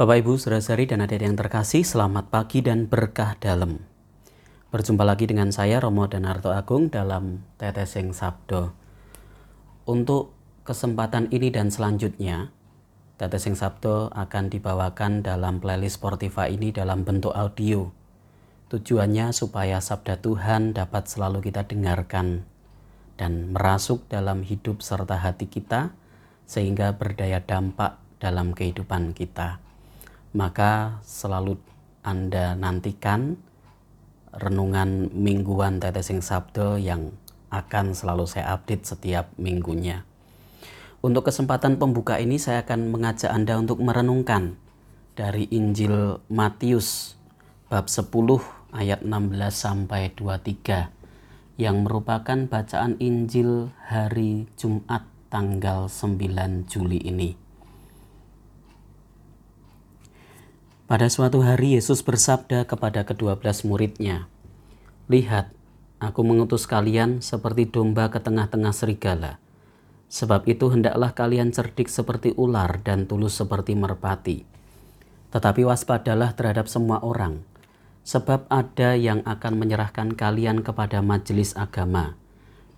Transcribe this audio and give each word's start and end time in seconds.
Bapak 0.00 0.16
Ibu, 0.24 0.40
saudara-saudari 0.40 0.88
dan 0.88 1.04
adik 1.04 1.20
yang 1.20 1.36
terkasih, 1.36 1.84
selamat 1.84 2.32
pagi 2.32 2.64
dan 2.64 2.88
berkah 2.88 3.36
dalam. 3.36 3.84
Berjumpa 4.72 5.04
lagi 5.04 5.28
dengan 5.28 5.52
saya 5.52 5.76
Romo 5.76 6.08
Danarto 6.08 6.56
Agung 6.56 6.88
dalam 6.88 7.44
Tetesing 7.60 8.16
Sabdo. 8.16 8.72
Untuk 9.84 10.32
kesempatan 10.64 11.28
ini 11.28 11.52
dan 11.52 11.68
selanjutnya, 11.68 12.48
Tetesing 13.20 13.60
Sabdo 13.60 14.08
akan 14.16 14.48
dibawakan 14.48 15.20
dalam 15.20 15.60
playlist 15.60 16.00
Spotify 16.00 16.48
ini 16.48 16.72
dalam 16.72 17.04
bentuk 17.04 17.36
audio. 17.36 17.92
Tujuannya 18.72 19.36
supaya 19.36 19.84
sabda 19.84 20.16
Tuhan 20.24 20.72
dapat 20.72 21.12
selalu 21.12 21.44
kita 21.52 21.68
dengarkan 21.68 22.48
dan 23.20 23.52
merasuk 23.52 24.08
dalam 24.08 24.48
hidup 24.48 24.80
serta 24.80 25.20
hati 25.20 25.44
kita 25.44 25.92
sehingga 26.48 26.96
berdaya 26.96 27.44
dampak 27.44 28.00
dalam 28.16 28.56
kehidupan 28.56 29.12
kita 29.12 29.60
maka 30.30 31.02
selalu 31.02 31.58
Anda 32.06 32.54
nantikan 32.54 33.36
renungan 34.30 35.10
mingguan 35.10 35.82
Tetesing 35.82 36.22
Sabdo 36.22 36.78
yang 36.78 37.10
akan 37.50 37.98
selalu 37.98 38.30
saya 38.30 38.54
update 38.54 38.86
setiap 38.86 39.34
minggunya. 39.34 40.06
Untuk 41.02 41.26
kesempatan 41.26 41.80
pembuka 41.80 42.20
ini 42.22 42.38
saya 42.38 42.62
akan 42.62 42.94
mengajak 42.94 43.32
Anda 43.32 43.58
untuk 43.58 43.82
merenungkan 43.82 44.54
dari 45.18 45.50
Injil 45.50 46.22
Matius 46.30 47.18
bab 47.66 47.90
10 47.90 48.06
ayat 48.70 49.02
16 49.02 49.34
sampai 49.50 50.14
23 50.14 51.58
yang 51.58 51.82
merupakan 51.82 52.46
bacaan 52.46 52.96
Injil 53.02 53.74
hari 53.90 54.46
Jumat 54.54 55.04
tanggal 55.28 55.90
9 55.90 56.70
Juli 56.70 57.02
ini. 57.02 57.49
Pada 60.90 61.06
suatu 61.06 61.38
hari 61.46 61.78
Yesus 61.78 62.02
bersabda 62.02 62.66
kepada 62.66 63.06
kedua 63.06 63.38
belas 63.38 63.62
muridnya, 63.62 64.26
Lihat, 65.06 65.54
aku 66.02 66.26
mengutus 66.26 66.66
kalian 66.66 67.22
seperti 67.22 67.70
domba 67.70 68.10
ke 68.10 68.18
tengah-tengah 68.18 68.74
serigala. 68.74 69.38
Sebab 70.10 70.50
itu 70.50 70.66
hendaklah 70.66 71.14
kalian 71.14 71.54
cerdik 71.54 71.86
seperti 71.86 72.34
ular 72.34 72.82
dan 72.82 73.06
tulus 73.06 73.38
seperti 73.38 73.78
merpati. 73.78 74.42
Tetapi 75.30 75.62
waspadalah 75.62 76.34
terhadap 76.34 76.66
semua 76.66 76.98
orang, 77.06 77.46
sebab 78.02 78.50
ada 78.50 78.98
yang 78.98 79.22
akan 79.22 79.62
menyerahkan 79.62 80.18
kalian 80.18 80.66
kepada 80.66 81.06
majelis 81.06 81.54
agama, 81.54 82.18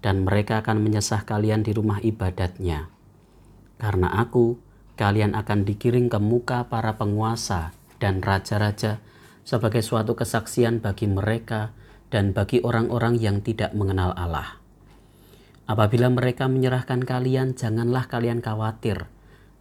dan 0.04 0.28
mereka 0.28 0.60
akan 0.60 0.84
menyesah 0.84 1.24
kalian 1.24 1.64
di 1.64 1.72
rumah 1.72 1.96
ibadatnya. 2.04 2.92
Karena 3.80 4.12
aku, 4.12 4.60
kalian 5.00 5.32
akan 5.32 5.64
dikiring 5.64 6.12
ke 6.12 6.20
muka 6.20 6.68
para 6.68 7.00
penguasa 7.00 7.72
dan 8.02 8.18
raja-raja 8.18 8.98
sebagai 9.46 9.86
suatu 9.86 10.18
kesaksian 10.18 10.82
bagi 10.82 11.06
mereka 11.06 11.70
dan 12.10 12.34
bagi 12.34 12.58
orang-orang 12.58 13.22
yang 13.22 13.38
tidak 13.46 13.70
mengenal 13.78 14.10
Allah. 14.18 14.58
Apabila 15.70 16.10
mereka 16.10 16.50
menyerahkan 16.50 17.06
kalian, 17.06 17.54
janganlah 17.54 18.10
kalian 18.10 18.42
khawatir 18.42 19.06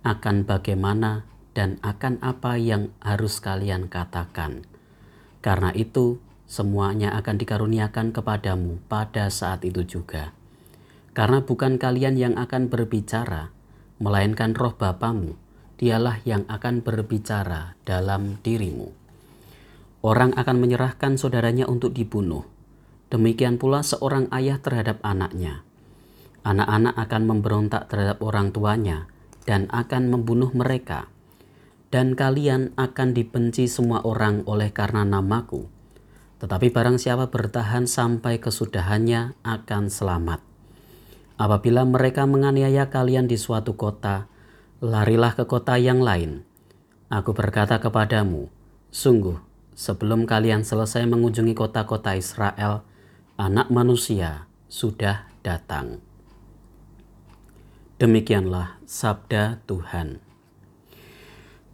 akan 0.01 0.49
bagaimana 0.49 1.29
dan 1.53 1.77
akan 1.85 2.17
apa 2.25 2.57
yang 2.57 2.89
harus 3.05 3.37
kalian 3.37 3.85
katakan. 3.85 4.65
Karena 5.45 5.69
itu, 5.77 6.17
semuanya 6.49 7.13
akan 7.21 7.37
dikaruniakan 7.37 8.09
kepadamu 8.09 8.81
pada 8.89 9.29
saat 9.29 9.61
itu 9.61 9.85
juga. 9.85 10.33
Karena 11.13 11.45
bukan 11.45 11.77
kalian 11.77 12.17
yang 12.17 12.33
akan 12.41 12.73
berbicara, 12.73 13.53
melainkan 14.01 14.57
roh 14.57 14.73
Bapamu 14.73 15.37
dialah 15.81 16.21
yang 16.29 16.45
akan 16.45 16.85
berbicara 16.85 17.73
dalam 17.81 18.37
dirimu. 18.45 18.93
Orang 20.05 20.37
akan 20.37 20.61
menyerahkan 20.61 21.17
saudaranya 21.17 21.65
untuk 21.65 21.97
dibunuh. 21.97 22.45
Demikian 23.09 23.57
pula 23.57 23.81
seorang 23.81 24.29
ayah 24.29 24.61
terhadap 24.61 25.01
anaknya. 25.01 25.65
Anak-anak 26.45 26.93
akan 26.97 27.21
memberontak 27.25 27.89
terhadap 27.89 28.21
orang 28.21 28.53
tuanya 28.53 29.09
dan 29.49 29.65
akan 29.73 30.13
membunuh 30.13 30.53
mereka. 30.53 31.09
Dan 31.91 32.15
kalian 32.15 32.71
akan 32.79 33.11
dibenci 33.17 33.67
semua 33.67 34.05
orang 34.05 34.47
oleh 34.47 34.71
karena 34.71 35.03
namaku. 35.03 35.67
Tetapi 36.39 36.71
barang 36.71 36.97
siapa 36.97 37.27
bertahan 37.29 37.85
sampai 37.89 38.39
kesudahannya 38.39 39.35
akan 39.43 39.91
selamat. 39.91 40.39
Apabila 41.41 41.83
mereka 41.83 42.23
menganiaya 42.29 42.89
kalian 42.93 43.25
di 43.25 43.35
suatu 43.35 43.75
kota, 43.75 44.31
larilah 44.81 45.37
ke 45.37 45.45
kota 45.45 45.77
yang 45.77 46.01
lain. 46.01 46.41
Aku 47.13 47.37
berkata 47.37 47.77
kepadamu, 47.77 48.49
sungguh, 48.89 49.37
sebelum 49.77 50.25
kalian 50.25 50.65
selesai 50.65 51.05
mengunjungi 51.05 51.53
kota-kota 51.53 52.17
Israel, 52.17 52.81
anak 53.37 53.69
manusia 53.69 54.49
sudah 54.65 55.29
datang. 55.45 56.01
Demikianlah 58.01 58.81
sabda 58.89 59.61
Tuhan. 59.69 60.17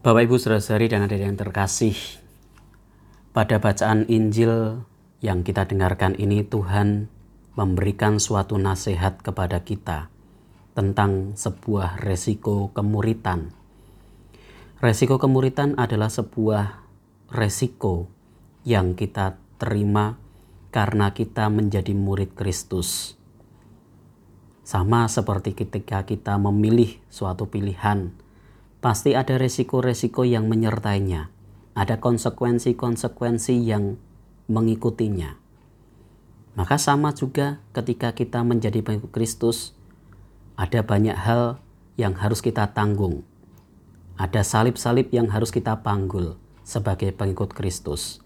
Bapak 0.03 0.28
Ibu 0.28 0.35
Saudara-saudari 0.35 0.91
dan 0.91 1.07
adik 1.07 1.24
yang 1.24 1.39
terkasih, 1.39 1.95
pada 3.31 3.63
bacaan 3.63 4.03
Injil 4.12 4.84
yang 5.24 5.47
kita 5.47 5.63
dengarkan 5.63 6.12
ini 6.19 6.44
Tuhan 6.44 7.07
memberikan 7.56 8.19
suatu 8.19 8.59
nasihat 8.59 9.24
kepada 9.24 9.63
kita 9.63 10.12
tentang 10.78 11.34
sebuah 11.34 12.06
resiko 12.06 12.70
kemuritan. 12.70 13.50
Resiko 14.78 15.18
kemuritan 15.18 15.74
adalah 15.74 16.14
sebuah 16.14 16.86
resiko 17.34 18.06
yang 18.62 18.94
kita 18.94 19.42
terima 19.58 20.22
karena 20.70 21.18
kita 21.18 21.50
menjadi 21.50 21.98
murid 21.98 22.38
Kristus. 22.38 23.18
Sama 24.62 25.10
seperti 25.10 25.58
ketika 25.58 26.06
kita 26.06 26.38
memilih 26.38 27.02
suatu 27.10 27.50
pilihan, 27.50 28.14
pasti 28.78 29.18
ada 29.18 29.34
resiko-resiko 29.42 30.30
yang 30.30 30.46
menyertainya. 30.46 31.34
Ada 31.74 31.98
konsekuensi-konsekuensi 31.98 33.66
yang 33.66 33.98
mengikutinya. 34.46 35.42
Maka 36.54 36.78
sama 36.82 37.14
juga 37.14 37.62
ketika 37.74 38.14
kita 38.18 38.42
menjadi 38.42 38.82
pengikut 38.82 39.14
Kristus, 39.14 39.77
ada 40.57 40.81
banyak 40.81 41.13
hal 41.13 41.62
yang 42.01 42.18
harus 42.18 42.41
kita 42.41 42.73
tanggung. 42.73 43.22
Ada 44.18 44.41
salib-salib 44.41 45.13
yang 45.13 45.29
harus 45.29 45.53
kita 45.53 45.85
panggul 45.85 46.41
sebagai 46.66 47.13
pengikut 47.13 47.53
Kristus. 47.53 48.25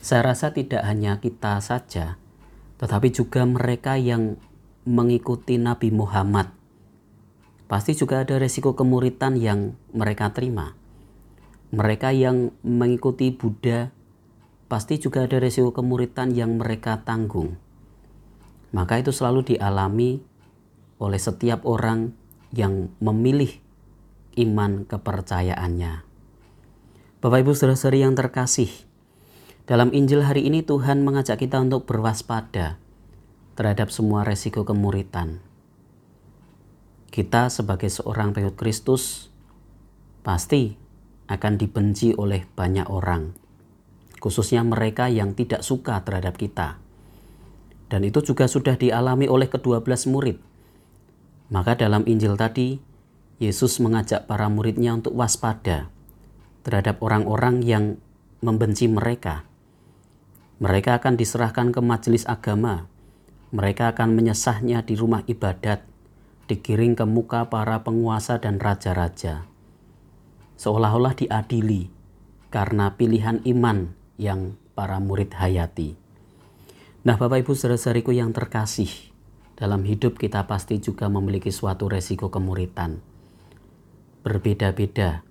Saya 0.00 0.32
rasa 0.32 0.56
tidak 0.56 0.80
hanya 0.88 1.20
kita 1.20 1.60
saja, 1.60 2.16
tetapi 2.80 3.12
juga 3.12 3.44
mereka 3.44 4.00
yang 4.00 4.40
mengikuti 4.88 5.60
Nabi 5.60 5.92
Muhammad. 5.92 6.48
Pasti 7.68 7.92
juga 7.92 8.24
ada 8.24 8.40
resiko 8.40 8.72
kemuritan 8.72 9.36
yang 9.36 9.76
mereka 9.92 10.32
terima. 10.32 10.72
Mereka 11.72 12.12
yang 12.16 12.56
mengikuti 12.64 13.32
Buddha 13.32 13.92
pasti 14.68 14.96
juga 14.96 15.28
ada 15.28 15.36
resiko 15.36 15.76
kemuritan 15.76 16.32
yang 16.32 16.56
mereka 16.56 17.04
tanggung. 17.04 17.60
Maka 18.72 19.00
itu 19.00 19.12
selalu 19.12 19.56
dialami 19.56 20.24
oleh 20.98 21.18
setiap 21.18 21.66
orang 21.66 22.14
yang 22.54 22.94
memilih 23.02 23.50
iman 24.38 24.86
kepercayaannya. 24.86 26.06
Bapak 27.18 27.38
Ibu 27.40 27.52
Saudara-saudari 27.56 28.04
yang 28.04 28.14
terkasih, 28.14 28.70
dalam 29.64 29.90
Injil 29.96 30.22
hari 30.22 30.44
ini 30.44 30.60
Tuhan 30.60 31.02
mengajak 31.02 31.40
kita 31.40 31.56
untuk 31.56 31.88
berwaspada 31.88 32.76
terhadap 33.56 33.88
semua 33.88 34.26
resiko 34.26 34.62
kemuritan. 34.66 35.40
Kita 37.08 37.48
sebagai 37.48 37.88
seorang 37.88 38.34
pengikut 38.34 38.58
Kristus 38.58 39.32
pasti 40.26 40.74
akan 41.30 41.56
dibenci 41.56 42.12
oleh 42.12 42.44
banyak 42.44 42.90
orang, 42.90 43.32
khususnya 44.18 44.60
mereka 44.66 45.08
yang 45.08 45.32
tidak 45.32 45.62
suka 45.64 46.02
terhadap 46.04 46.36
kita. 46.36 46.76
Dan 47.88 48.02
itu 48.02 48.20
juga 48.20 48.50
sudah 48.50 48.74
dialami 48.74 49.30
oleh 49.30 49.46
kedua 49.46 49.80
belas 49.80 50.04
murid 50.10 50.53
maka 51.52 51.76
dalam 51.76 52.04
Injil 52.08 52.36
tadi, 52.40 52.80
Yesus 53.42 53.82
mengajak 53.82 54.24
para 54.30 54.46
muridnya 54.48 54.94
untuk 54.94 55.12
waspada 55.18 55.90
terhadap 56.64 57.02
orang-orang 57.04 57.60
yang 57.60 57.84
membenci 58.40 58.88
mereka. 58.88 59.44
Mereka 60.62 61.02
akan 61.02 61.20
diserahkan 61.20 61.74
ke 61.74 61.80
majelis 61.84 62.24
agama. 62.24 62.88
Mereka 63.52 63.94
akan 63.94 64.16
menyesahnya 64.16 64.82
di 64.82 64.96
rumah 64.96 65.22
ibadat, 65.28 65.84
digiring 66.48 66.96
ke 66.96 67.04
muka 67.04 67.52
para 67.52 67.84
penguasa 67.84 68.40
dan 68.40 68.58
raja-raja. 68.58 69.46
Seolah-olah 70.56 71.14
diadili 71.18 71.90
karena 72.48 72.94
pilihan 72.94 73.42
iman 73.44 73.92
yang 74.16 74.54
para 74.78 75.02
murid 75.02 75.34
hayati. 75.34 75.98
Nah 77.04 77.20
Bapak 77.20 77.44
Ibu 77.44 77.52
saudara-saudariku 77.52 78.14
yang 78.14 78.32
terkasih, 78.32 79.13
dalam 79.54 79.86
hidup 79.86 80.18
kita 80.18 80.50
pasti 80.50 80.82
juga 80.82 81.06
memiliki 81.06 81.54
suatu 81.54 81.86
resiko 81.86 82.30
kemuritan. 82.30 82.98
Berbeda-beda. 84.24 85.22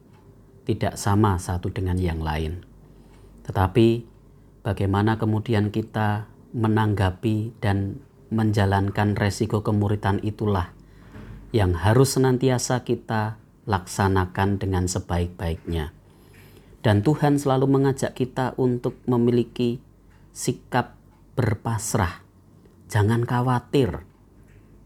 tidak 0.63 0.95
sama 0.95 1.35
satu 1.43 1.67
dengan 1.75 1.99
yang 1.99 2.23
lain. 2.23 2.63
Tetapi 3.43 4.07
bagaimana 4.63 5.19
kemudian 5.19 5.75
kita 5.75 6.31
menanggapi 6.55 7.51
dan 7.59 7.99
menjalankan 8.31 9.19
resiko 9.19 9.59
kemuritan 9.59 10.23
itulah 10.23 10.71
yang 11.51 11.75
harus 11.75 12.15
senantiasa 12.15 12.87
kita 12.87 13.37
laksanakan 13.67 14.55
dengan 14.55 14.87
sebaik-baiknya. 14.87 15.91
Dan 16.83 17.03
Tuhan 17.03 17.39
selalu 17.39 17.67
mengajak 17.67 18.15
kita 18.15 18.55
untuk 18.55 18.99
memiliki 19.03 19.83
sikap 20.31 20.95
berpasrah. 21.35 22.23
Jangan 22.91 23.23
khawatir. 23.23 24.03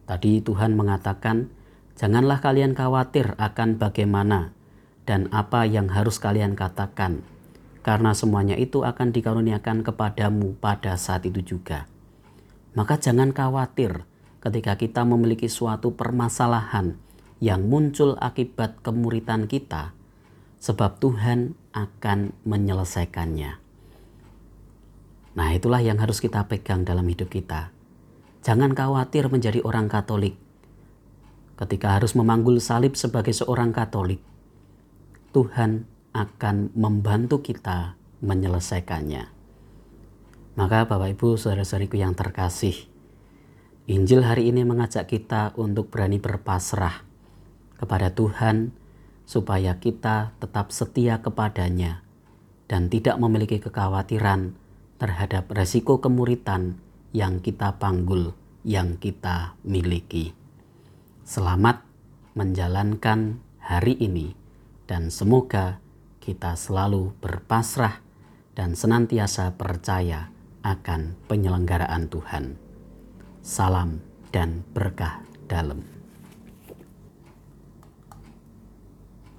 Tadi 0.07 0.39
Tuhan 0.39 0.79
mengatakan, 0.79 1.51
"Janganlah 1.99 2.39
kalian 2.39 2.73
khawatir 2.73 3.35
akan 3.35 3.75
bagaimana 3.75 4.55
dan 5.03 5.27
apa 5.35 5.67
yang 5.67 5.91
harus 5.91 6.15
kalian 6.17 6.55
katakan, 6.55 7.27
karena 7.83 8.15
semuanya 8.15 8.55
itu 8.55 8.87
akan 8.87 9.11
dikaruniakan 9.11 9.83
kepadamu 9.83 10.55
pada 10.63 10.95
saat 10.95 11.27
itu 11.27 11.43
juga." 11.43 11.91
Maka 12.71 12.95
jangan 12.95 13.35
khawatir 13.35 14.07
ketika 14.39 14.79
kita 14.79 15.03
memiliki 15.03 15.51
suatu 15.51 15.91
permasalahan 15.91 16.95
yang 17.43 17.67
muncul 17.67 18.15
akibat 18.17 18.79
kemuritan 18.79 19.51
kita, 19.51 19.91
sebab 20.57 20.97
Tuhan 21.03 21.53
akan 21.75 22.33
menyelesaikannya. 22.47 23.59
Nah, 25.37 25.49
itulah 25.53 25.83
yang 25.85 26.01
harus 26.01 26.17
kita 26.17 26.49
pegang 26.49 26.81
dalam 26.81 27.05
hidup 27.05 27.29
kita. 27.29 27.76
Jangan 28.45 28.73
khawatir 28.77 29.29
menjadi 29.31 29.61
orang 29.65 29.89
Katolik. 29.89 30.37
Ketika 31.57 31.97
harus 31.97 32.13
memanggul 32.13 32.61
salib 32.61 32.93
sebagai 32.93 33.33
seorang 33.33 33.73
Katolik, 33.73 34.21
Tuhan 35.33 35.89
akan 36.13 36.73
membantu 36.73 37.41
kita 37.41 37.97
menyelesaikannya. 38.25 39.29
Maka 40.57 40.89
Bapak 40.89 41.13
Ibu 41.13 41.37
saudara-saudariku 41.37 42.01
yang 42.01 42.17
terkasih, 42.17 42.89
Injil 43.85 44.25
hari 44.25 44.49
ini 44.49 44.65
mengajak 44.65 45.05
kita 45.05 45.53
untuk 45.55 45.93
berani 45.93 46.17
berpasrah 46.17 47.05
kepada 47.77 48.11
Tuhan 48.11 48.73
supaya 49.29 49.77
kita 49.77 50.33
tetap 50.41 50.73
setia 50.73 51.21
kepadanya 51.21 52.01
dan 52.67 52.91
tidak 52.91 53.15
memiliki 53.21 53.61
kekhawatiran 53.61 54.57
terhadap 54.97 55.47
resiko 55.53 56.01
kemuritan 56.01 56.81
yang 57.17 57.41
kita 57.41 57.81
panggul, 57.81 58.37
yang 58.61 59.01
kita 59.01 59.57
miliki. 59.65 60.37
Selamat 61.25 61.81
menjalankan 62.37 63.41
hari 63.57 63.97
ini 63.97 64.37
dan 64.85 65.09
semoga 65.09 65.81
kita 66.21 66.53
selalu 66.53 67.17
berpasrah 67.17 68.05
dan 68.53 68.77
senantiasa 68.77 69.57
percaya 69.57 70.29
akan 70.61 71.17
penyelenggaraan 71.25 72.05
Tuhan. 72.05 72.53
Salam 73.41 73.97
dan 74.29 74.61
berkah 74.77 75.25
dalam. 75.49 75.96